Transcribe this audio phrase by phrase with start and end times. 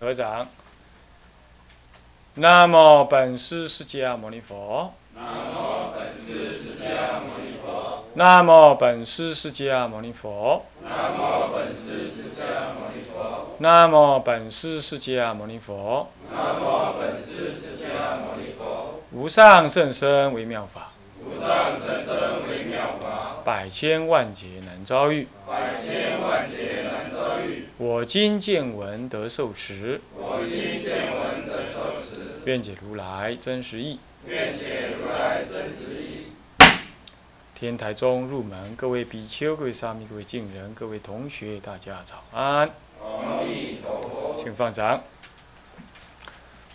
[0.00, 0.46] 合掌。
[2.34, 4.94] 南无本师释迦牟尼佛。
[5.16, 8.04] 那么本师释迦牟尼佛。
[8.14, 10.64] 那么本师释迦牟尼佛。
[10.78, 13.56] 那么本师释迦牟尼佛。
[13.58, 16.08] 那么本师释迦牟尼佛。
[16.30, 19.00] 无本师释迦牟尼佛。
[19.10, 20.92] 无上甚深微妙法，
[21.24, 25.26] 无上甚深微妙法，百千万劫难遭遇。
[27.98, 33.98] 我今见闻得受持，我今见闻得受持，愿解如来真实义。
[34.24, 36.28] 愿解如来真实义。
[37.56, 42.70] 天台中入门，各位比丘、各位沙弥、各位敬人、各位同学，大家早安。
[44.40, 45.02] 请放掌。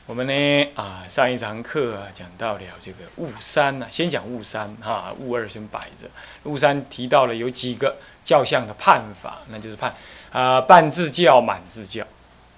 [0.06, 6.10] 我们呢啊，上一堂课啊讲到了这个悟三呐、先讲悟三哈，悟二先摆着。
[6.44, 7.96] 悟三提到了有几个
[8.26, 9.96] 教相的判法，那就是判
[10.34, 12.04] 啊半自教、满自教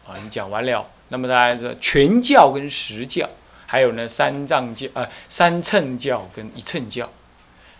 [0.08, 0.90] 啊，你讲完了。
[1.10, 3.30] 那么大家说全教跟实教，
[3.68, 7.08] 还有呢三藏教啊三乘教跟一乘教。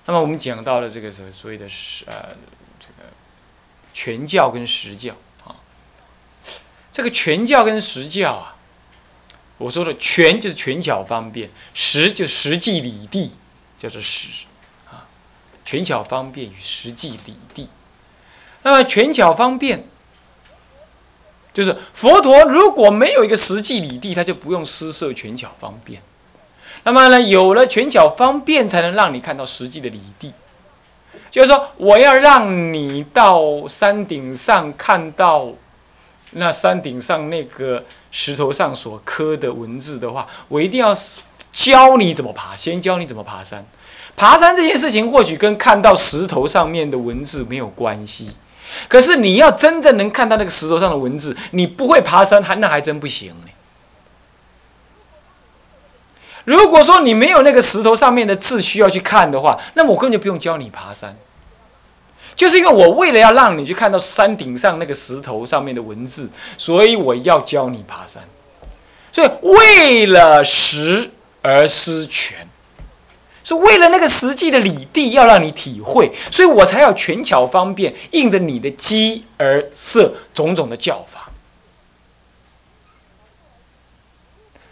[0.06, 2.14] 那么我们讲到了这个所所谓的实呃
[2.80, 3.10] 这个
[3.94, 5.56] 全教跟实教啊，
[6.92, 8.52] 这个全教跟实教啊。
[9.58, 13.32] 我说的全就是全巧方便，实就实际理地，
[13.80, 14.28] 叫做实
[14.92, 15.08] 啊。
[15.64, 17.70] 全巧方便与实际理地。
[18.66, 19.86] 那么拳脚方便，
[21.54, 26.02] 就是佛陀如果没有一个实际理地，他就不用施设拳脚方便。
[26.84, 30.34] 那么呢，有了拳脚方便，才能让你看到实际的理地。
[31.30, 35.50] 就是说，我要让你到山顶上看到
[36.32, 37.86] 那山顶上那个。
[38.18, 40.96] 石头上所刻的文字的话，我一定要
[41.52, 43.66] 教你怎么爬，先教你怎么爬山。
[44.16, 48.32] 爬山这件事情或许跟看到石头上面的文字没有关系，
[48.88, 53.48] 可是你要真正能看到那个石头上的文字，你不会爬山，还那还真不行呢。
[56.44, 61.16] 如果说你没有那个石头上面的字需要去看的话，那我根本就不用教你爬山。
[62.36, 68.22] 就是因为我为了要让你去看到山顶上那个石头上面的文字，所以我要教你爬山。
[69.12, 71.10] 所以为了实
[71.42, 72.45] 而失权，
[73.46, 81.30] 是为了那个实际的理地要让你体会，所以我才要权巧方便，应着你的机而设种种的教法。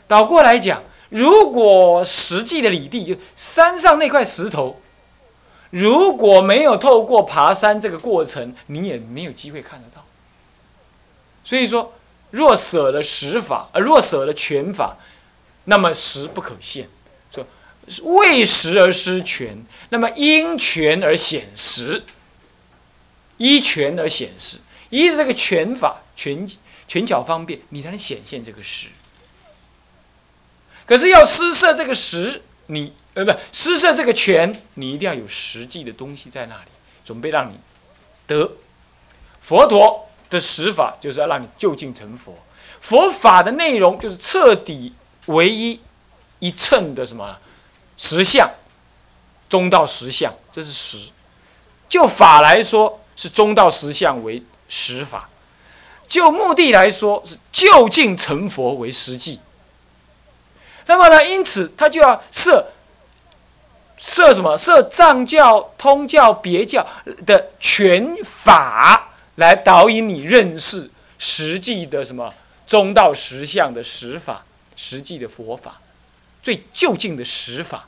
[0.07, 4.81] 倒过来讲，如果实际的理地就山上那块石头。
[5.69, 10.05] 如果没有透过爬山这个过程，你也没有机会看得到。
[11.43, 11.93] 所以说，
[12.29, 14.97] 若舍了实法，呃，若舍了权法，
[15.63, 16.87] 那么实不可现。
[18.03, 22.03] 为实而失权，那么因权而显实，
[23.37, 24.57] 依权而显实，
[24.89, 26.47] 依这个权法、权
[26.87, 28.87] 权巧方便，你才能显现这个实。
[30.85, 32.93] 可是要施设这个实，你。
[33.15, 36.71] 呃，不，施设这个权，你一定要有实际的东西在那里，
[37.05, 37.59] 准备让你
[38.25, 38.53] 得
[39.39, 42.35] 佛陀的实法，就是要让你就近成佛。
[42.81, 44.93] 佛法的内容就是彻底
[45.27, 45.79] 唯一
[46.39, 47.37] 一称的什么
[47.97, 48.49] 实相，
[49.49, 50.97] 中道实相，这是实。
[51.89, 55.29] 就法来说，是中道实相为实法；
[56.07, 59.39] 就目的来说，是就近成佛为实际。
[60.85, 62.67] 那么呢，因此他就要设。
[63.95, 64.57] 设什么？
[64.57, 66.85] 设藏教、通教、别教
[67.25, 72.33] 的权法来导引你认识实际的什么
[72.67, 74.43] 中道实相的实法，
[74.75, 75.79] 实际的佛法，
[76.43, 77.87] 最就近的实法。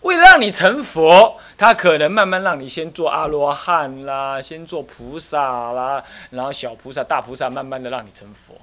[0.00, 8.60] 为了让你成佛，他可能慢慢让你先做阿罗汉啦，先做菩萨啦，然后小菩萨、大菩萨，慢慢的让你成佛，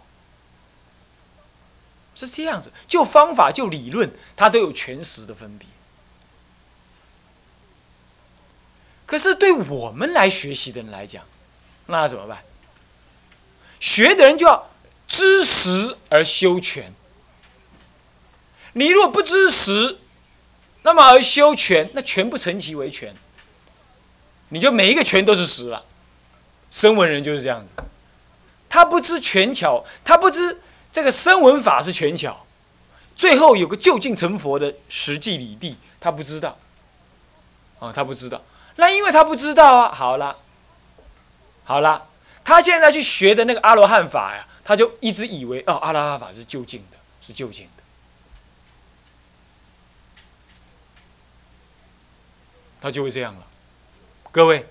[2.13, 2.73] 是这样子。
[2.89, 5.65] 就方法、就理论，它都有全实的分别。
[9.05, 11.23] 可是对我们来学习的人来讲，
[11.85, 12.43] 那怎么办？
[13.79, 14.69] 学的人就要
[15.07, 16.93] 知实而修全。
[18.79, 19.97] 你若不知实，
[20.83, 23.13] 那么而修权，那全部成其为权。
[24.47, 25.83] 你就每一个权都是实了。
[26.71, 27.73] 声闻人就是这样子，
[28.69, 30.61] 他不知权巧，他不知
[30.93, 32.45] 这个声闻法是权巧，
[33.17, 36.57] 最后有个就近成佛的实际理地，他不知道。
[37.79, 38.41] 啊，他不知道。
[38.77, 40.37] 那因为他不知道啊，好了，
[41.65, 42.07] 好了，
[42.45, 47.78] 他现在去学的那个阿罗汉法呀，他就一直以为哦，阿罗汉法是就近的，是就近的，
[52.81, 53.45] 他就会这样了。
[54.31, 54.65] 各位，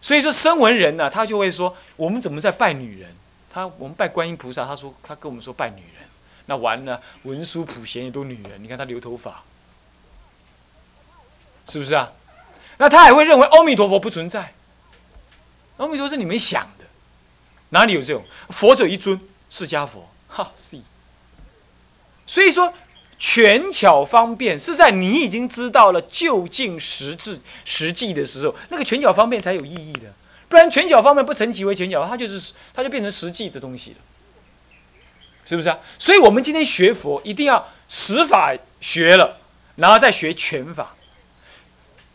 [0.00, 3.14] 所以说声闻人呢，他就会说，我们怎么在拜女人？
[3.52, 6.08] 他我们拜观音菩萨，他说他跟我们说拜女人，
[6.46, 9.44] 那完了，文殊普贤也都女人，你看他留头发，
[11.68, 12.12] 是不是啊？
[12.78, 14.52] 那他还会认为阿弥陀佛不存在，
[15.76, 16.84] 阿弥陀是你们想的，
[17.68, 20.80] 哪里有这种佛者一尊，释迦佛，哈是。
[22.26, 22.74] 所以说，
[23.18, 30.12] 权巧方便是在你已经知道了就近实质实际的时候，那个权巧方便才有意义的。
[30.48, 33.96] 不然权巧方便不成其为权巧，它就是它就变成实际的东西了，
[35.44, 35.78] 是不是啊？
[35.98, 39.38] 所以我们今天学佛一定要实法学了，
[39.76, 40.94] 然后再学权法。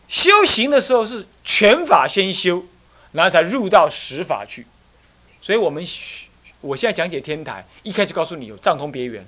[0.08, 2.64] 修行的时候是权法先修，
[3.12, 4.66] 然后才入到实法去。
[5.40, 5.84] 所以我们
[6.60, 9.26] 我现在讲解天台，一开始告诉你有藏通别圆，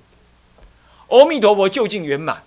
[1.09, 2.43] 阿弥陀佛究竟圆满，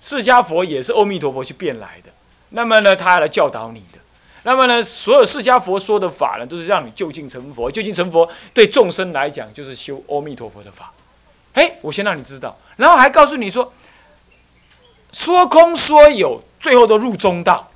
[0.00, 2.10] 释迦佛也是阿弥陀佛去变来的。
[2.50, 3.98] 那么呢，他来教导你的。
[4.44, 7.70] 那么呢，所有释迦佛说的法呢，都是让你就近成佛。
[7.70, 10.92] 就近成佛对众生来讲，就是修阿弥陀佛的法。
[11.52, 13.72] 嘿，我先让你知道，然后还告诉你说，
[15.12, 17.68] 说空说有，最后都入中道，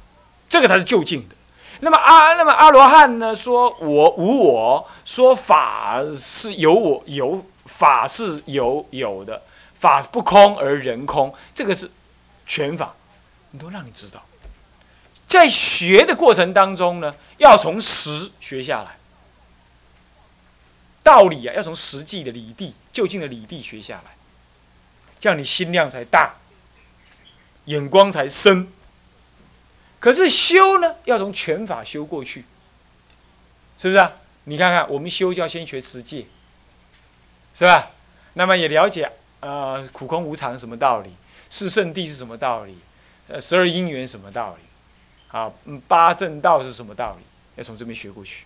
[0.49, 1.35] 这个才是就近的。
[1.81, 9.43] 那么阿那么阿罗汉呢，说我无我，说法是有我有法是有有的，
[9.83, 11.91] 法不空而人空，这个是
[12.47, 12.95] 全法，
[13.51, 14.25] 你都让你知道。
[15.27, 18.97] 在学的过程当中呢，要从实学下来，
[21.03, 24.13] 道理啊，要从实际的理地、就近的理地学下来，
[25.19, 26.37] 这样你心量才大，
[27.65, 28.73] 眼光才深。
[29.99, 32.45] 可是修呢，要从全法修过去，
[33.81, 34.13] 是不是啊？
[34.45, 36.29] 你看看，我们修就要先学实际，
[37.53, 37.91] 是吧？
[38.35, 39.11] 那么也了解
[39.43, 41.11] 呃苦空无常什么道理，
[41.51, 42.79] 四圣谛是什么道理，
[43.29, 44.63] 呃十二因缘什么道理。
[45.37, 45.51] 啊，
[45.89, 47.25] 八正道是什么道理？
[47.57, 48.45] 要从这边学过去。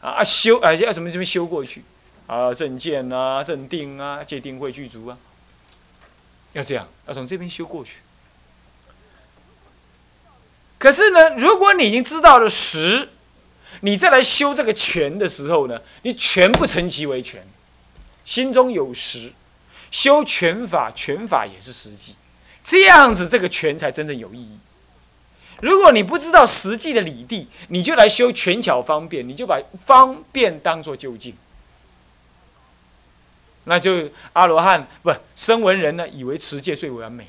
[0.00, 1.84] 啊，修，啊要从这边修过去。
[2.26, 5.18] 啊，正见啊，正定啊，戒定慧具足啊，
[6.54, 7.96] 要这样，要从这边修过去。
[10.78, 13.10] 可是呢，如果你已经知道了实，
[13.80, 17.46] 你再来修这个权的时候呢，你全不成其为权，
[18.24, 19.32] 心中有实，
[19.92, 22.16] 修权法，权法也是实际，
[22.64, 24.58] 这样子这个权才真正有意义。
[25.60, 31.36] 如果你不知道实际的理地，你就来修权巧方便，你就把方便当做就近，
[33.64, 37.28] 那就阿罗汉不声闻人呢，以为持戒最完美，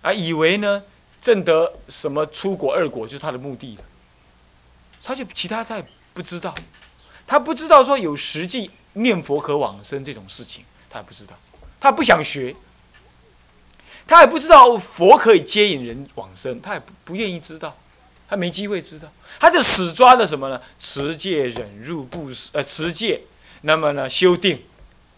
[0.00, 0.82] 啊，以为呢
[1.20, 3.82] 证得什么出果二果就是他的目的了，
[5.02, 6.54] 他就其他他也不知道，
[7.26, 11.34] 他不知道说有实际念佛可往生这种事情，他也不知道，
[11.80, 12.54] 他不想学。
[14.06, 17.76] 他也不知道佛可以接引人往生，他也不不愿意知道，
[18.28, 19.08] 他没机会知道，
[19.38, 20.60] 他就死抓着什么呢？
[20.80, 23.22] 持戒、忍辱、布施，呃，持戒，
[23.60, 24.64] 那么呢，修定，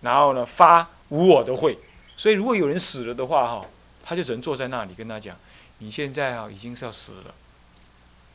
[0.03, 1.79] 然后呢，发无我的慧。
[2.19, 3.67] 所以，如果有人死了的话，哈，
[4.05, 5.35] 他就只能坐在那里跟他讲：
[5.79, 7.35] 你现在啊，已经是要死了。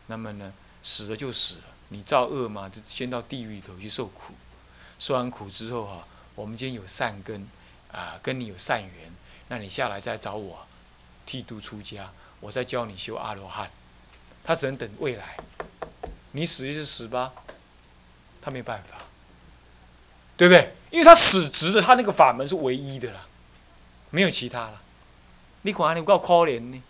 [0.08, 0.52] 那么呢，
[0.82, 4.34] 死了就死了，你造恶嘛，就先到地狱里头去受苦。
[4.98, 6.08] 受完苦之后哈，
[6.38, 7.48] 我们今天有善根，
[7.92, 9.12] 啊，跟你有善缘。
[9.48, 10.68] 那你下来再找我，
[11.26, 13.72] 剃度出家，我再教你修阿罗汉。
[14.44, 15.36] 他只能等未来，
[16.34, 17.34] 你死就是死吧，
[18.40, 18.98] 他没办法，
[20.38, 20.76] 对不对？
[20.92, 23.26] 因为他死直的，他那个法门是唯一的了，
[24.12, 24.80] 没有其他了。
[25.64, 26.84] 你看你够可怜呢。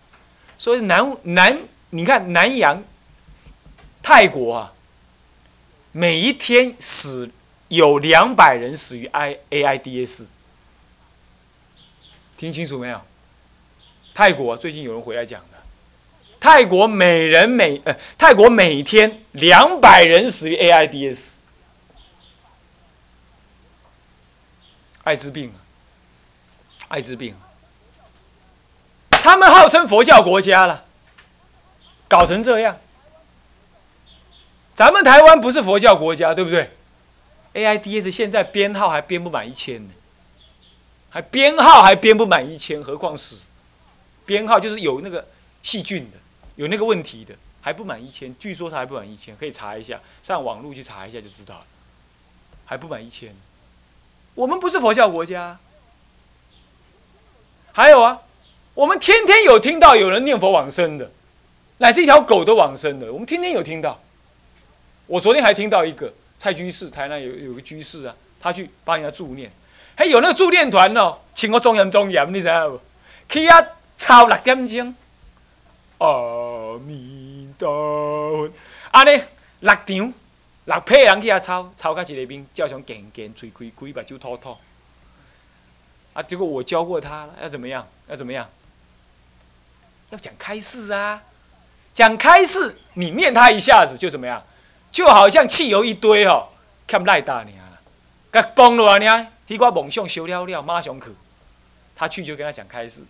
[0.57, 1.57] 所以南南，
[1.91, 2.83] 你看南洋
[4.03, 4.73] 泰国啊，
[5.93, 7.31] 每一天死
[7.67, 10.25] 有两百人死于 I A I D S。
[12.37, 13.01] 听清楚没有？
[14.13, 15.57] 泰国最近有人回来讲的，
[16.39, 21.19] 泰国每人每呃，泰国每天两百人死于 AIDS，
[25.03, 25.57] 艾滋病啊，
[26.89, 27.35] 艾滋病，
[29.09, 30.85] 他们号称佛教国家了，
[32.07, 32.77] 搞成这样，
[34.73, 36.71] 咱们台湾不是佛教国家，对不对？
[37.57, 39.93] ？AIDS 现在编号还编不满一千呢。
[41.09, 43.35] 还编号还编不满一千，何况是？
[44.25, 45.25] 编号就是有那个
[45.63, 46.17] 细菌的，
[46.55, 48.35] 有那个问题的，还不满一千。
[48.37, 51.65] 据说它还不满一千，可以查一下，上网络去查一下就知道了。
[52.65, 53.33] 还不满一千。
[54.35, 55.57] 我们不是佛教国家。
[57.71, 58.21] 还有啊，
[58.73, 61.09] 我们天天有听到有人念佛往生的，
[61.77, 63.99] 乃至一条狗都往生的，我们天天有听到。
[65.07, 69.51] 我昨天还听到一个蔡居士，台南有有个居士啊，他去帮人家助念。
[69.95, 72.79] 还有那个助念团哦，请我庄严庄严，你知道不？
[73.27, 73.67] 去啊，
[73.97, 74.95] 抄六点钟，
[75.97, 78.51] 阿弥陀佛，
[78.91, 79.23] 安尼
[79.61, 80.13] 六场
[80.65, 84.57] 六批人去遐抄，抄到一个面，叫上健健，嘴开开，目睭吐吐。
[86.13, 87.87] 啊，结果我教过他，要怎么样？
[88.07, 88.47] 要怎么样？
[90.09, 91.21] 要讲开示啊！
[91.93, 94.41] 讲开示，你念他一下子就怎么样？
[94.91, 96.49] 就好像汽油一堆哦，
[96.87, 97.79] 欠赖大你啊，
[98.31, 99.27] 甲崩了啊！
[99.47, 101.07] 迄个梦想修了了，马上去。
[101.95, 103.01] 他去就跟他讲开始，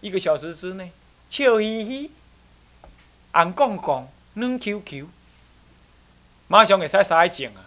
[0.00, 0.92] 一个小时之内，
[1.28, 2.10] 笑嘻嘻，
[3.32, 5.08] 红讲讲，软 Q Q，
[6.48, 7.66] 马上给使啥讲啊？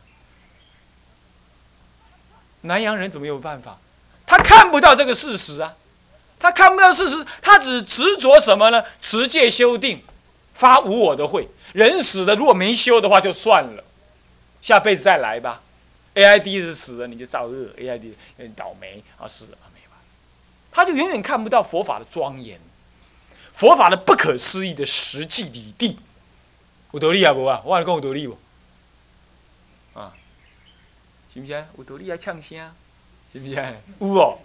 [2.62, 3.78] 南洋人怎么有办法？
[4.26, 5.76] 他看不到这个事实啊！
[6.40, 8.84] 他看不到事实，他只执着什么呢？
[9.02, 10.02] 持戒修定，
[10.54, 11.48] 发无我的慧。
[11.74, 13.84] 人死了，如果没修的话，就算了，
[14.62, 15.62] 下辈子再来吧。
[16.14, 18.16] A I D 是死了，你就造恶；A I D
[18.56, 20.00] 倒霉啊，死了没完。
[20.72, 22.60] 他就远远看不到佛法的庄严，
[23.54, 25.98] 佛法的不可思议的实际理地。
[26.92, 27.62] 有道理啊无啊？
[27.66, 28.38] 我来讲有道理不？
[30.00, 30.14] 啊，
[31.34, 31.66] 是不是？
[31.78, 32.72] 有道理啊，呛声。
[33.32, 33.52] 是不是？
[33.98, 34.38] 有哦，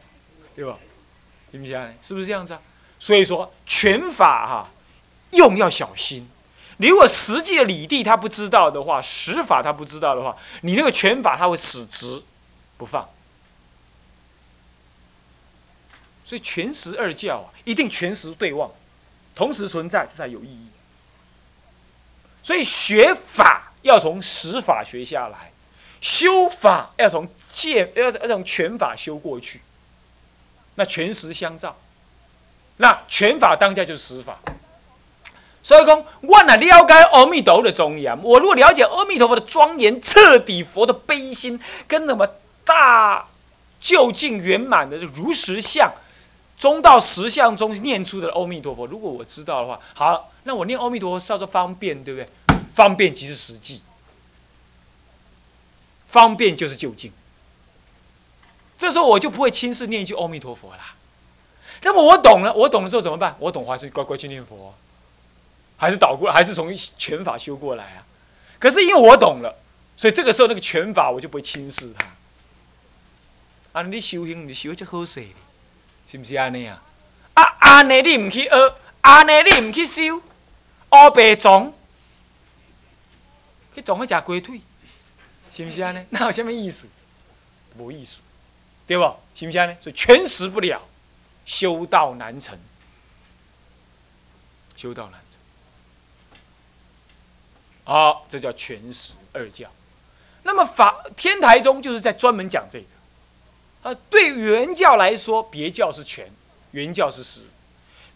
[0.56, 0.78] 对吧？
[1.52, 1.94] 是不是？
[2.00, 2.62] 是不是这样子啊？
[2.98, 4.70] 所以说拳法哈，
[5.30, 6.28] 用要小心。
[6.78, 12.22] 你如果实际的理地他不知道的话，实法他不知道的话，你那个拳法他会死直
[12.76, 13.08] 不放。
[16.24, 18.70] 所以全十二教啊，一定全十对望，
[19.34, 20.68] 同时存在，这才有意义。
[22.42, 25.50] 所以学法要从实法学下来。
[26.00, 29.60] 修法要从戒要要从拳法修过去，
[30.76, 31.76] 那拳实相照，
[32.76, 34.38] 那拳法当下就是实法。
[35.62, 42.28] 所以讲，我若了解阿弥陀佛的庄严，我如果了解阿弥陀佛的庄严，彻底佛的悲心，跟那么
[42.64, 43.28] 大
[43.80, 45.92] 究竟圆满的如实相，
[46.58, 52.28] 中道实相中念出的阿弥陀佛，如果我知道的话，好，那我念阿弥陀佛叫做方便，对不对？
[52.74, 53.82] 方便即是实际。
[56.08, 57.12] 方便就是就近，
[58.78, 60.94] 这时候我就不会轻视念一句阿弥陀佛啦。
[61.82, 63.36] 那么我懂了，我懂了之后怎么办？
[63.38, 64.72] 我懂还是乖乖去念佛，
[65.78, 68.04] 还是倒过来，还是从拳法修过来啊？
[68.58, 69.56] 可是因为我懂了，
[69.96, 72.04] 所以这个时候那个拳法我就不会轻视它。
[73.72, 75.24] 啊，你修行你修这好势，
[76.10, 76.82] 是不是安尼啊？
[77.34, 81.72] 啊，安尼你唔去学，安尼你唔去修，乌白种，
[83.74, 84.60] 去种去食鸡腿。
[85.52, 86.04] 是不是呢？
[86.10, 86.86] 那有什么意思？
[87.76, 88.16] 无意思，
[88.86, 89.04] 对不？
[89.34, 89.76] 是不是呢？
[89.80, 90.80] 所以全实不了，
[91.44, 92.58] 修道难成。
[94.76, 95.27] 修道难成。
[97.88, 99.66] 好，这叫全实二教。
[100.42, 102.84] 那么法天台宗就是在专门讲这个。
[103.82, 106.30] 啊，对原教来说，别教是全，
[106.72, 107.40] 原教是实；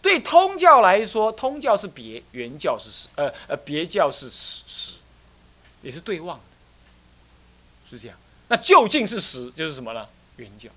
[0.02, 3.08] 对通教来说，通教是别，原教是实。
[3.14, 4.92] 呃呃，别教是实实，
[5.80, 6.38] 也是对望。
[7.88, 10.06] 是这样，那究竟是实就是什么呢？
[10.36, 10.68] 原教。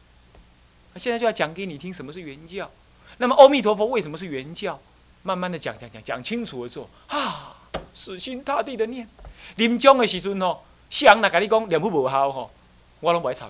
[0.94, 2.72] 那现在就要讲给你听，什么是原教。
[3.18, 4.80] 那么阿弥陀佛为什么是原教？
[5.24, 7.55] 慢慢的讲讲讲讲清楚了之后，啊，
[7.94, 9.08] 死心塌地的念。
[9.56, 10.58] 临终的时阵哦，
[10.90, 12.52] 世人来跟你讲念不无效吼，
[13.00, 13.48] 我拢不爱插。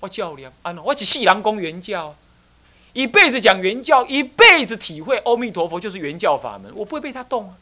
[0.00, 2.14] 我教念，安我一世人讲原教，
[2.92, 7.56] 一辈子讲原教，一辈子体会阿弥陀佛就是原教法门，我不会被他动啊。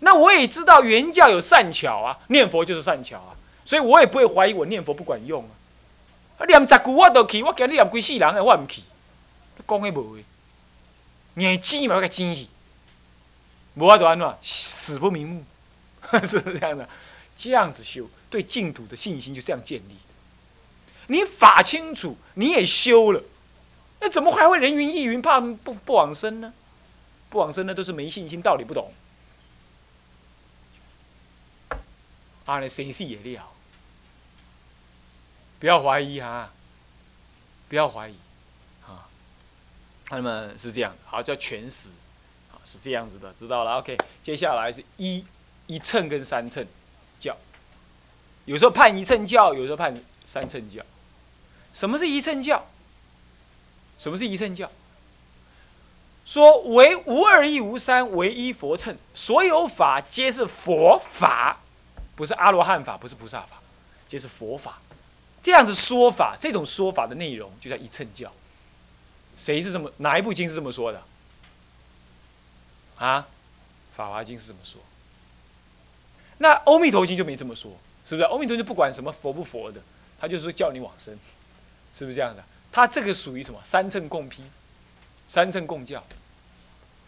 [0.00, 3.34] 那我也知道原教有善巧啊，念佛就是善巧啊。
[3.64, 5.42] 所以我也不会怀疑我念佛不管用
[6.38, 6.44] 啊！
[6.44, 8.82] 念十句我都去，我今日念几世人的我唔去，
[9.66, 10.24] 讲的无诶，
[11.32, 12.46] 念经嘛要个精去，
[13.74, 15.44] 无法度安怎死不瞑目，
[16.26, 16.88] 是不是这样的？
[17.36, 19.96] 这样子修，对净土的信心就这样建立。
[21.08, 23.22] 你法清楚，你也修了，
[24.00, 26.54] 那怎么还会人云亦云，怕不不往生呢？
[27.30, 28.92] 不往生那都是没信心，道理不懂。
[32.46, 33.50] 啊，那生死也了。
[35.58, 36.52] 不要怀疑哈，
[37.68, 38.14] 不要怀疑，
[38.86, 39.08] 啊，
[40.10, 41.88] 那么是这样，好叫全死，
[42.84, 43.96] 这样子的，知道了，OK。
[44.22, 45.24] 接下来是一
[45.66, 46.62] 一乘跟三乘
[47.18, 47.34] 教，
[48.44, 50.84] 有时候判一称教，有时候判三称教。
[51.72, 52.66] 什么是一称教？
[53.98, 54.70] 什么是一称教？
[56.26, 61.60] 说唯无二亦无三，唯一佛称，所有法皆是佛法，
[62.14, 63.62] 不是阿罗汉法，不是菩萨法，
[64.06, 64.78] 皆是佛法。
[65.40, 68.30] 这样子说法，这种说法的内容就叫一乘教。
[69.38, 69.90] 谁是这么？
[69.96, 71.02] 哪一部经是这么说的？
[72.96, 73.20] 啊，
[73.96, 74.80] 《法华经》是这么说。
[76.38, 77.70] 那《阿弥陀经》就没这么说，
[78.06, 78.28] 是不是？
[78.30, 79.80] 《阿弥陀经》不管什么佛不佛的，
[80.20, 81.16] 他就说叫你往生，
[81.96, 82.44] 是不是这样的？
[82.72, 83.60] 他这个属于什么？
[83.64, 84.42] 三乘共批，
[85.28, 86.02] 三乘共教。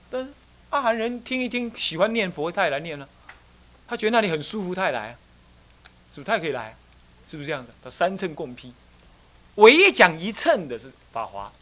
[0.08, 0.30] 但是
[0.70, 3.08] 阿含人听一听，喜欢念佛，他也来念了。
[3.88, 5.16] 他觉得那里很舒服，他也来。
[6.14, 6.74] 是不是他也可以来？
[7.28, 7.72] 是不是这样子？
[7.82, 8.72] 他三乘共批，
[9.56, 11.52] 唯一讲一乘的是法华，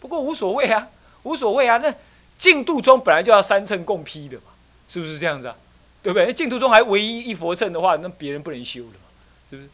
[0.00, 0.88] 不过无所谓啊，
[1.24, 1.76] 无所谓啊。
[1.76, 1.94] 那
[2.42, 4.50] 净土中本来就要三乘共批的嘛，
[4.88, 5.54] 是不是这样子啊？
[6.02, 6.34] 对不对？
[6.34, 9.06] 净土中还唯一一佛乘的话，那别人不能修了嘛，
[9.48, 9.68] 是不是？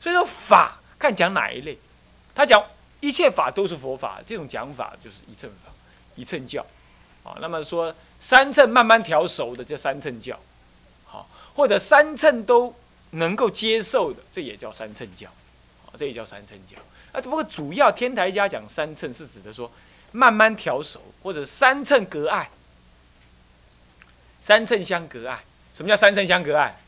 [0.00, 1.76] 所以说法看讲哪一类，
[2.34, 2.64] 他讲
[3.00, 5.70] 一切法都是佛法，这种讲法就是一乘法，
[6.14, 6.64] 一乘教，
[7.22, 10.40] 啊，那么说三乘慢慢调熟的叫三乘教，
[11.04, 12.74] 好，或者三乘都
[13.10, 15.28] 能够接受的，这也叫三乘教，
[15.84, 16.78] 啊，这也叫三乘教。
[17.12, 19.70] 啊，不过主要天台家讲三乘是指的说
[20.12, 22.50] 慢慢调熟，或者三乘隔爱，
[24.42, 25.44] 三乘相隔爱。
[25.74, 26.78] 什么叫三乘相隔爱？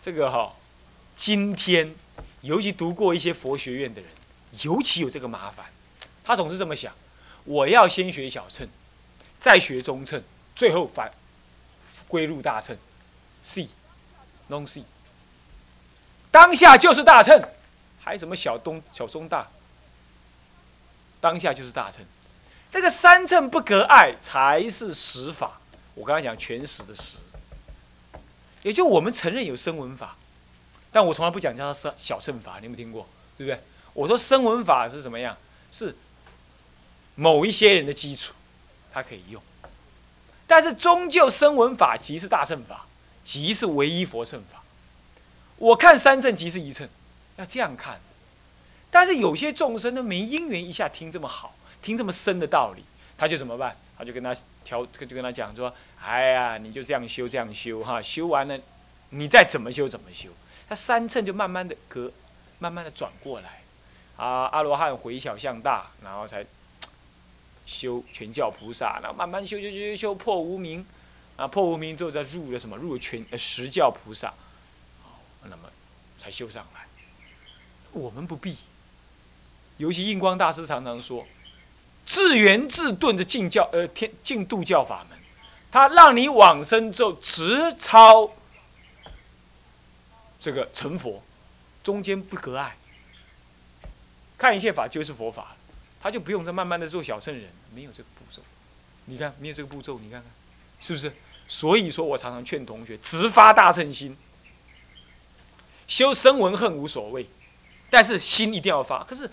[0.00, 0.54] 这个哈，
[1.16, 1.94] 今天
[2.42, 4.10] 尤其读过一些佛学院的人，
[4.62, 5.66] 尤其有这个麻烦。
[6.24, 6.94] 他总是这么想：
[7.44, 8.68] 我要先学小乘，
[9.40, 10.22] 再学中乘，
[10.54, 11.10] 最后反
[12.06, 12.76] 归入大乘。
[13.42, 14.84] C，non C。
[16.30, 17.42] 当下就是大乘，
[18.00, 19.48] 还什么小东小中大？
[21.20, 22.04] 当下就是大乘。
[22.70, 25.60] 这个三乘不隔爱才是实法。
[25.94, 27.16] 我刚才讲全实的实。
[28.62, 30.16] 也就我们承认有声闻法，
[30.92, 33.08] 但我从来不讲叫它小乘法，你有没有听过？
[33.36, 33.62] 对不对？
[33.94, 35.36] 我说声闻法是怎么样？
[35.72, 35.96] 是
[37.14, 38.32] 某一些人的基础，
[38.92, 39.42] 它可以用。
[40.46, 42.86] 但是终究声闻法即是大乘法，
[43.24, 44.62] 即是唯一佛乘法。
[45.56, 46.88] 我看三乘即是一乘，
[47.36, 48.00] 要这样看。
[48.90, 51.54] 但是有些众生呢，没因缘一下听这么好，
[51.88, 52.84] 听这么深的道理，
[53.16, 53.74] 他就怎么办？
[53.96, 58.58] 他就跟他调，就跟他讲说：“哎呀，你就这样修，这样修哈，修完了，
[59.08, 60.28] 你再怎么修怎么修。”
[60.68, 62.12] 他三乘就慢慢的隔，
[62.58, 63.62] 慢慢的转过来，
[64.18, 66.44] 啊，阿罗汉回小向大，然后才
[67.64, 70.84] 修全教菩萨，然后慢慢修修修修修破无明，
[71.36, 72.76] 啊，破无明之后再入了什么？
[72.76, 74.34] 入了全呃十教菩萨，
[75.44, 75.70] 那么
[76.18, 76.86] 才修上来。
[77.92, 78.58] 我们不必，
[79.78, 81.26] 尤其印光大师常常说。
[82.08, 85.18] 自圆自顿的净教，呃，天净度教法门，
[85.70, 88.32] 它让你往生之后直超
[90.40, 91.22] 这个成佛，
[91.84, 92.78] 中间不隔碍，
[94.38, 95.54] 看一切法就是佛法，
[96.00, 98.40] 他就不用再慢慢的做小圣人，没有这个步骤。
[99.04, 100.30] 你看，没有这个步骤，你看看，
[100.80, 101.12] 是不是？
[101.46, 104.16] 所以说我常常劝同学直发大乘心，
[105.86, 107.28] 修声闻恨无所谓，
[107.90, 109.04] 但是心一定要发。
[109.04, 109.30] 可是。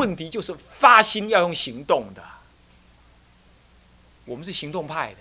[0.00, 2.22] 问题就是发心要用行动的，
[4.24, 5.18] 我们是行动派的，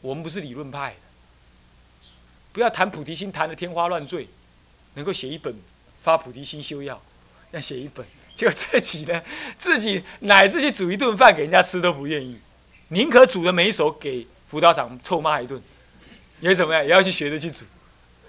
[0.00, 0.96] 我们不是理论派的。
[2.52, 4.28] 不要谈菩提心谈的天花乱坠，
[4.94, 5.52] 能够写一本
[6.04, 7.02] 发菩提心修药，
[7.50, 9.20] 要写一本，就自己呢，
[9.58, 12.38] 自己乃至去煮一顿饭给人家吃都不愿意，
[12.88, 15.60] 宁可煮的没熟给辅导长臭骂一顿，
[16.38, 17.64] 也怎么样也要去学着去煮，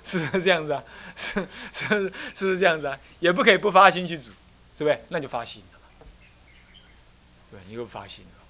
[0.04, 0.84] 是不是这样子啊？
[1.16, 2.98] 是是是不是这样子啊？
[3.20, 4.32] 也不可以不发心去煮。
[4.78, 5.00] 是不是？
[5.10, 5.80] 那就发心了，
[7.52, 8.44] 对，你又发心了，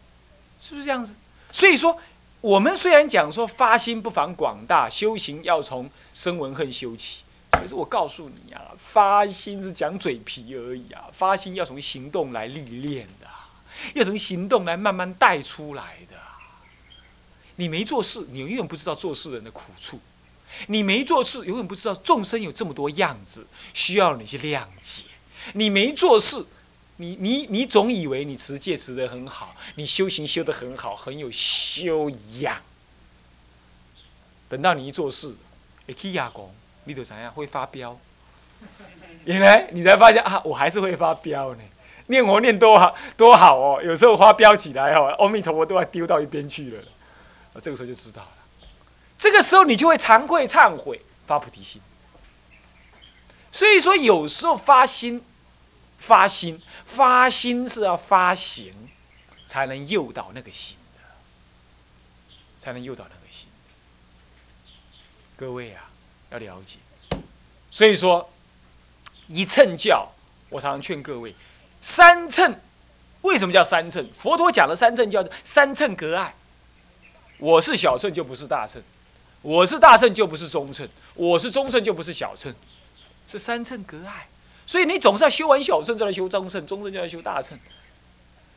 [0.60, 1.14] 是不是这样子？
[1.52, 2.00] 所以说，
[2.42, 13.28] 我们虽然讲说发心不妨广大，修行要从生闻恨修起，可是我告诉你啊，发心是讲嘴皮而已啊，发心要从行动来历练的，
[13.94, 16.18] 要从行动来慢慢带出来的。
[17.58, 19.98] 你没做事，你永远不知道做事人的苦处；
[20.68, 25.04] 你没做事，永远不知道众生有这么多样子，需要你去谅解。
[25.52, 26.46] 你没做事，
[26.96, 32.56] 你你你总以为你持戒持得很好，你修行修得很好，很有修养。
[34.48, 35.36] 等到你一做事，
[35.88, 36.54] 哎去哑公，
[36.86, 38.00] 你就怎样会发飙？
[39.26, 41.62] 原来你才发现啊，我还是会发飙呢。
[42.08, 46.84] 念佛念多好多好哦，有时候发飙起来哦，阿弥陀佛都要丢到一边去了。
[47.54, 48.68] 啊，这个时候就知道了。
[49.18, 51.82] 这个时候你就会惭愧忏悔，发菩提心。
[53.52, 55.24] 所以说，有时候发心。
[56.06, 58.74] 发心，发心是要发行，
[59.46, 61.00] 才能诱导那个心的，
[62.60, 63.48] 才能诱导那个心。
[65.38, 65.90] 各位啊，
[66.32, 66.76] 要了解。
[67.72, 68.30] 所以说，
[69.30, 70.12] 一乘教，
[70.50, 71.34] 我常常劝各位，
[71.80, 72.54] 三乘，
[73.22, 74.06] 为什么叫三乘？
[74.20, 76.36] 佛陀讲的三乘叫做三乘隔爱。
[77.38, 78.84] 我是小乘就不是大乘，
[79.42, 82.54] 我是大乘就不是中乘，我是中乘就不是小乘，
[83.26, 84.28] 是三乘隔爱。
[84.66, 86.92] 所以你总是要修完小乘再来修中乘，中乘。
[86.92, 87.58] 就要修大乘，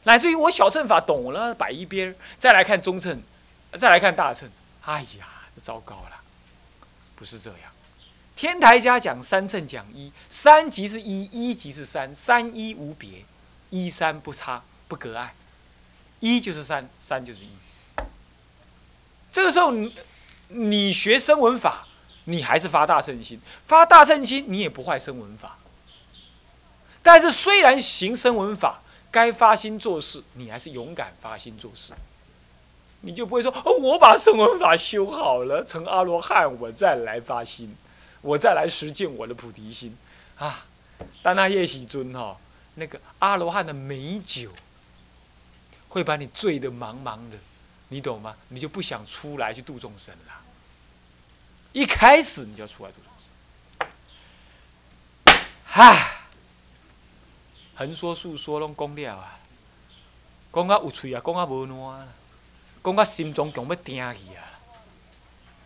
[0.05, 0.87] 乃至于我小乘。
[0.87, 3.21] 法懂了摆一边，再来看中乘，
[3.77, 4.49] 再来看大乘，
[4.83, 5.27] 哎呀，
[5.65, 6.21] 糟糕了，
[7.17, 7.61] 不是这样。
[8.37, 9.67] 天台家讲三乘。
[9.67, 13.25] 讲一，三即是一，一即是三，三一无别，
[13.71, 15.35] 一三不差不隔碍，
[16.21, 17.49] 一就是三，三就是一。
[19.33, 19.95] 这个时候你
[20.49, 21.87] 你学声闻法，
[22.25, 23.25] 你还是发大乘。
[23.25, 24.25] 心，发大乘。
[24.25, 25.59] 心你也不坏声闻法。
[27.07, 31.93] 但是虽然行声闻法，该发心做事，你还是勇敢发心做事。
[33.03, 37.73] 你就不会说哦，我把声闻法修好了，成阿罗汉，我再来发心，
[38.23, 39.97] 我再来实践我的菩提心
[40.37, 40.67] 啊。
[41.23, 42.37] 但那夜喜尊哈，
[42.75, 44.51] 那个阿罗汉的美酒，
[45.89, 47.39] 会把你醉得茫茫的，
[47.91, 48.35] 你懂吗？
[48.49, 50.33] 你就不想出来去度众生了。
[51.73, 53.13] 一开始你就要出来度众
[55.37, 56.26] 生，哈，
[57.77, 59.39] 横说竖说拢讲了啊，
[60.53, 62.09] 讲啊有趣啊，讲啊无烂。
[62.83, 64.43] 讲我心中强要听去啊！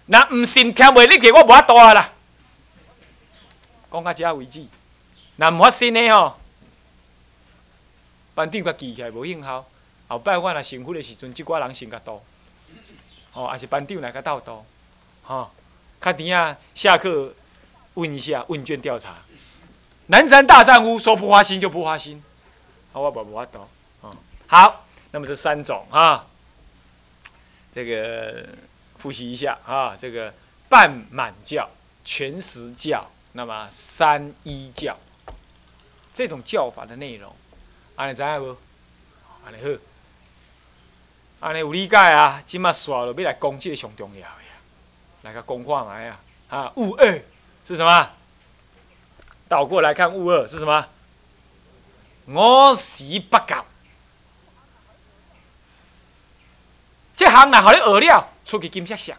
[0.07, 2.13] 那唔信听袂入去，我无法度啊啦。
[3.93, 4.67] 讲到遮为止，
[5.37, 6.37] 那唔发信的吼，
[8.35, 9.67] 班长甲记起来无应效。
[10.09, 12.21] 后摆我若成佛的时阵，即寡人先甲多，
[13.33, 14.65] 吼，还是班长来甲斗多，
[15.23, 15.51] 吼，
[16.01, 16.57] 较甜啊！
[16.75, 17.35] 下课
[17.95, 19.19] 问一下问卷调查，
[20.11, 22.21] 南山大丈夫说不花心就不花心，
[22.93, 23.61] 好，我无无法度，
[24.01, 24.13] 哦，
[24.49, 26.27] 好，那么这三种啊。
[27.73, 28.49] 这个
[28.99, 30.35] 复习一下啊，这个
[30.69, 31.71] 半满教、
[32.05, 34.97] 全实教，那么三一教，
[36.13, 37.33] 这种教法的内容，
[37.95, 38.57] 安尼知影无？
[39.45, 39.59] 安尼
[41.39, 42.43] 好，安尼有理解啊？
[42.49, 44.29] 即马刷了，要来讲这个上重要呀，
[45.23, 46.21] 来个讲看来啊！
[46.49, 47.23] 啊，五二
[47.65, 48.11] 是什么？
[49.51, 50.87] 倒过来看，物二是什么？
[52.27, 53.65] 我是不教。
[57.17, 59.17] 这行若互你学了，出去金色相。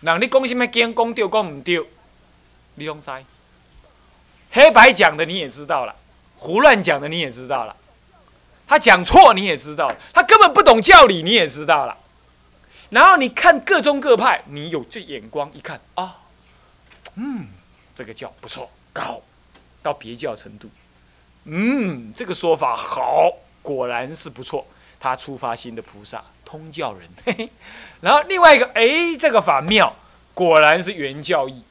[0.00, 1.82] 人你讲什么经，讲对讲唔对，
[2.74, 3.10] 你拢知。
[4.50, 5.96] 黑白讲的你也知道了，
[6.36, 7.74] 胡乱讲的你也知道了。
[8.66, 11.96] 他讲错你也知道了，他根本不懂教理你也知道了。
[12.90, 16.18] 然后你看各宗各派，你有这眼光一看啊，
[17.14, 17.46] 嗯，
[18.00, 19.20] 这个教不错，高
[19.82, 20.70] 到别教程度。
[21.44, 24.66] 嗯，这个说法好，果然是不错。
[24.98, 27.06] 他出发心的菩萨，通教人。
[27.26, 27.50] 嘿 嘿，
[28.00, 29.94] 然后另外一个，哎，这个法妙，
[30.32, 31.62] 果然是原教义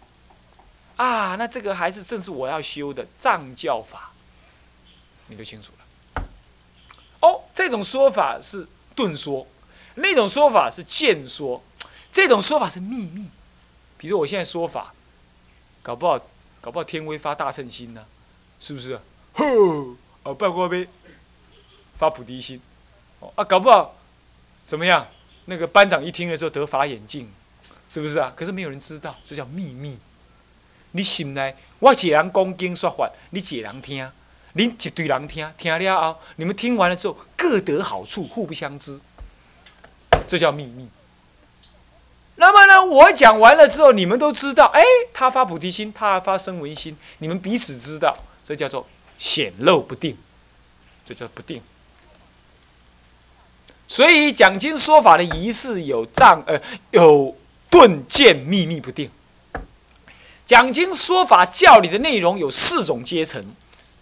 [0.98, 1.36] 啊。
[1.36, 4.12] 那这个还是正是我要修的藏教法，
[5.30, 6.24] 你就清楚了。
[7.22, 9.48] 哦，这种说法是顿说，
[9.96, 11.64] 那种说法是渐说，
[12.12, 13.32] 这种说法是秘密。
[13.98, 14.94] 比如我现在说法，
[15.82, 16.20] 搞不好，
[16.62, 18.06] 搞不好天威发大乘心呢，
[18.60, 19.00] 是不是？
[19.34, 19.46] 呵，
[20.24, 20.88] 哦，拜过呗，
[21.98, 22.62] 发菩提心。
[23.20, 23.96] 哦啊，搞不好
[24.66, 25.08] 怎么样？
[25.46, 27.28] 那个班长一听了之后得法眼镜，
[27.90, 28.32] 是不是啊？
[28.36, 29.98] 可是没有人知道，这叫秘密。
[30.92, 34.12] 你心内，我一人讲经说法，你一人听，
[34.56, 39.00] 恁一堆人听，听了后，你们听完了之后各得好处，互不相知，
[40.28, 40.90] 这叫秘密。
[42.42, 44.82] 那么呢，我讲完了之后，你们都知道，哎，
[45.14, 50.18] 他发菩提心，他发生闻心，你们彼此知道，这叫做显露不定，
[51.06, 51.62] 这叫不定。
[53.90, 57.36] 所以讲经说法的仪式有障呃有
[57.70, 59.12] 顿渐秘密不定。
[60.46, 63.44] 讲经说法教理的内容有四种阶层，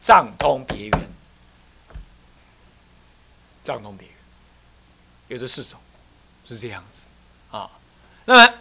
[0.04, 1.10] 藏通别圆，
[3.66, 4.16] 藏通别圆，
[5.30, 5.80] 有这四种，
[6.48, 7.02] 是这样子
[7.50, 7.72] 啊。
[8.30, 8.54] 那么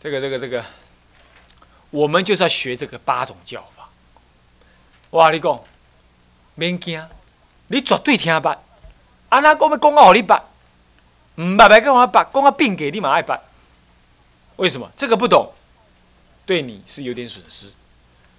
[0.00, 0.64] 这个这个这个，
[1.90, 3.88] 我们就是要学这个八种教法。
[5.10, 5.60] 哇，你讲
[6.54, 7.04] 免惊。
[7.70, 8.56] 你绝对听捌，
[9.28, 10.40] 安那讲要讲啊，互你捌，
[11.34, 13.38] 唔捌白讲我捌，讲啊并给你嘛爱捌。
[14.56, 14.90] 为什么？
[14.96, 15.52] 这个不懂，
[16.46, 17.70] 对你是有点损失。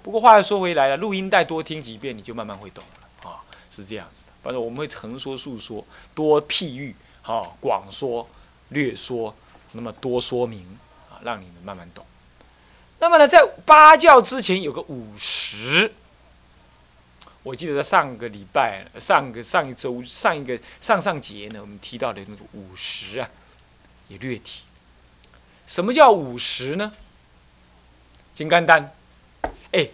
[0.01, 4.31] 不过话又说回来了，录音带多听几遍，你就慢慢会懂了啊，是这样子的。
[4.41, 8.27] 反正我们会横说竖说，多譬喻，啊，广说
[8.69, 9.35] 略说，
[9.73, 10.65] 那么多说明
[11.23, 12.05] 让你们慢慢懂。
[12.99, 15.93] 那么呢，在八教之前有个五十。
[17.41, 23.29] 我记得在上个礼拜、上个上一周、上一个上上节呢，我们提到的那个五十啊，
[24.09, 24.61] 也略提。
[25.65, 26.91] 什么叫五十呢？
[28.35, 28.93] 金刚丹，
[29.71, 29.87] 哎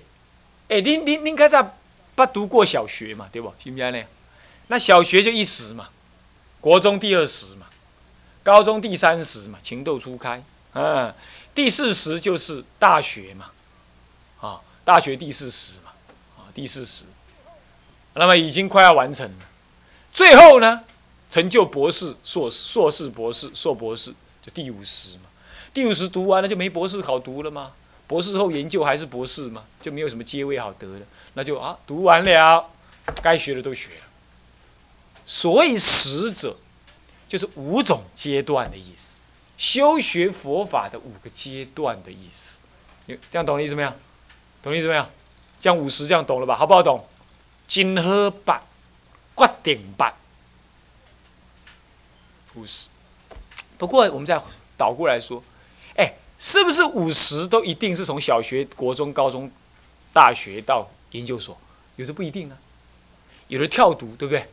[0.70, 1.62] 哎，您您您刚才
[2.16, 3.54] 不读过小学嘛，对不？
[3.64, 4.04] 是不是呢？
[4.68, 5.90] 那小学就一十嘛，
[6.60, 7.68] 国中第二十嘛，
[8.42, 10.44] 高中第三十嘛，情窦初开，
[10.76, 11.14] 嗯，
[11.56, 13.52] 第四十就是大学嘛，
[14.40, 15.92] 啊，大学第四十嘛，
[16.38, 17.06] 啊，第四十。
[18.14, 19.46] 那么已经快要完成了，
[20.14, 20.84] 最后呢，
[21.30, 25.24] 成就博士、硕士、硕士、博士、硕博士，就第五十嘛。
[25.74, 27.72] 第五十读完了就没博士好读了吗？
[28.08, 31.06] 博士后研究还是博士嘛，就没有什么阶位好得了。
[31.34, 32.70] 那就啊，读完了，
[33.22, 34.06] 该学的都学了。
[35.26, 36.56] 所以使者
[37.28, 39.15] 就是五种阶段的意思，
[39.58, 42.58] 修学佛法的五个阶段的意思。
[43.06, 43.94] 你这样懂的意思没有？
[44.62, 45.06] 懂意思没有？
[45.60, 46.56] 这样五十这样懂了吧？
[46.56, 47.08] 好不好懂？
[47.68, 48.62] 金喝版、
[49.36, 50.14] 决定版、
[52.54, 52.88] 五十。
[53.78, 54.40] 不过我们再
[54.78, 55.44] 倒过来说，
[55.96, 59.50] 哎，是不是五十都一定是从小学、国中、高中、
[60.14, 61.58] 大学到研究所？
[61.96, 62.58] 有的不一定啊，
[63.48, 64.48] 有的跳读，对不对？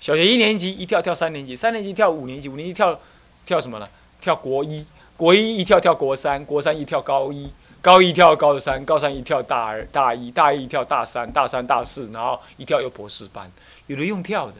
[0.00, 2.98] 小学一年级一跳跳三年级，三年级跳五年级，五年级跳
[3.44, 3.88] 跳什么呢？
[4.20, 13.50] 跳国一，国一一跳跳国三，国三一跳高一，高一跳高三，高三一跳大二大一，大一跳大三，大三大四，然后一跳又博士班，
[13.86, 14.54] 有的用跳的，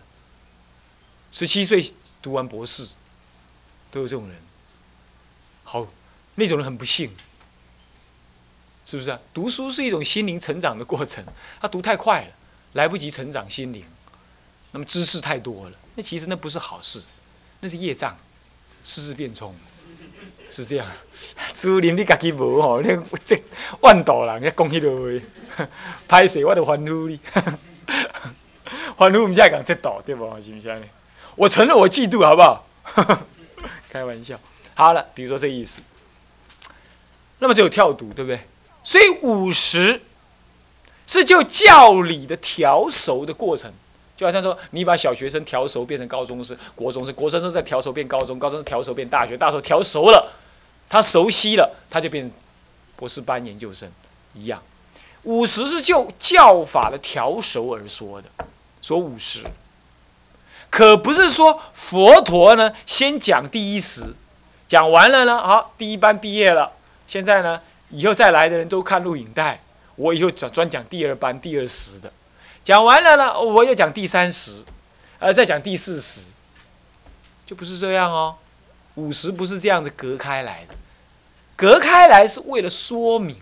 [1.33, 1.93] 十七岁
[2.23, 2.89] 读完博士，
[3.91, 4.37] 都有这种人。
[5.65, 5.87] 好，
[6.35, 7.11] 那种人很不幸，
[8.87, 9.21] 是不是啊？
[9.33, 11.25] 读书是一种心灵成长的过程，
[11.61, 12.33] 他读太快了，
[12.73, 13.85] 来不及成长心灵。
[14.73, 17.03] 那么知识太多了，那其实那不是好事，
[17.59, 18.17] 那是业障，
[18.85, 19.55] 世事变冲，
[20.51, 20.87] 是这样。
[21.55, 22.89] 朱林你家己无吼，你
[23.25, 23.41] 这
[23.81, 25.21] 万道人你讲迄落
[25.57, 25.69] 话，
[26.09, 27.19] 歹势我都欢呼你，
[28.97, 30.25] 欢呼我们家讲这道对不？
[30.41, 30.83] 是不是？
[31.37, 32.67] 我承认我嫉妒好不好？
[33.91, 34.39] 开玩笑。
[34.75, 35.81] 好了，比如说这意思，
[37.39, 38.41] 那么只有跳读对不对？
[38.83, 40.01] 所以五十
[41.07, 43.73] 是就教理的调熟的过程。
[44.21, 50.31] 就好像说，你把小学生调熟变成高中生、国中生，国中生再调熟变高中，高中生调熟变大学，大学调熟了，
[50.91, 52.31] 他熟悉了，他就变
[52.97, 53.91] 博士班研究生
[54.35, 54.63] 一样。
[55.23, 58.29] 五十是就教法的调熟而说的，
[58.83, 59.43] 说五十，
[60.69, 64.03] 可不是说佛陀呢先讲第一时，
[64.69, 66.71] 讲完了呢，好，第一班毕业了，
[67.07, 69.63] 现在呢，以后再来的人都看录影带，
[69.97, 72.13] 我以后专专讲第二班、第二时的。
[72.63, 74.63] 讲完了呢，我又讲第三十，
[75.19, 76.21] 呃，再讲第四十，
[77.47, 78.37] 就不是这样哦。
[78.97, 80.75] 五十不是这样子隔开来的，
[81.57, 83.37] 隔开来是为了说明